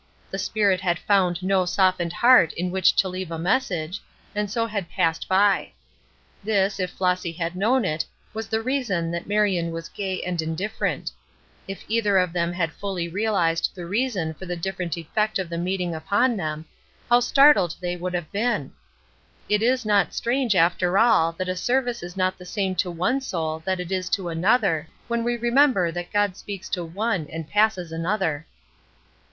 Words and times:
The 0.31 0.39
Spirit 0.39 0.81
had 0.81 0.97
found 0.97 1.43
no 1.43 1.63
softened 1.63 2.11
heart 2.11 2.53
in 2.53 2.71
which 2.71 2.95
to 2.95 3.07
leave 3.07 3.29
a 3.29 3.37
message, 3.37 4.01
and 4.33 4.49
so 4.49 4.65
had 4.65 4.89
passed 4.89 5.27
by. 5.27 5.73
This, 6.43 6.79
if 6.79 6.89
Flossy 6.89 7.31
had 7.33 7.55
known 7.55 7.85
it, 7.85 8.03
was 8.33 8.47
the 8.47 8.61
reason 8.63 9.11
that 9.11 9.27
Marion 9.27 9.69
was 9.69 9.89
gay 9.89 10.19
and 10.23 10.41
indifferent. 10.41 11.11
If 11.67 11.85
either 11.87 12.17
of 12.17 12.33
them 12.33 12.51
had 12.51 12.73
fully 12.73 13.07
realized 13.09 13.75
the 13.75 13.85
reason 13.85 14.33
for 14.33 14.47
the 14.47 14.55
different 14.55 14.97
effect 14.97 15.37
of 15.37 15.49
the 15.49 15.59
meeting 15.59 15.93
upon 15.93 16.35
them, 16.35 16.65
how 17.07 17.19
startled 17.19 17.75
they 17.79 17.95
would 17.95 18.15
have 18.15 18.31
been! 18.31 18.73
It 19.49 19.61
is 19.61 19.85
not 19.85 20.15
strange 20.15 20.55
after 20.55 20.97
all 20.97 21.31
that 21.33 21.47
a 21.47 21.55
service 21.55 22.01
is 22.01 22.17
not 22.17 22.39
the 22.39 22.43
same 22.45 22.73
to 22.77 22.89
one 22.89 23.21
soul 23.21 23.59
that 23.65 23.79
it 23.79 23.91
is 23.91 24.09
to 24.17 24.29
another, 24.29 24.87
when 25.07 25.23
we 25.23 25.37
remember 25.37 25.91
that 25.91 26.11
God 26.11 26.35
speaks 26.35 26.69
to 26.69 26.83
one 26.83 27.27
and 27.31 27.47
passes 27.47 27.91
another. 27.91 28.47